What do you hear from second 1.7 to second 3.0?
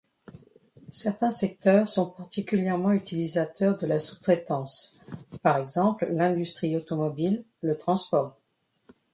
sont particulièrement